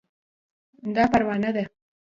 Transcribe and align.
دا 0.95 1.03
پروانه 1.11 1.49
ده 1.55 1.63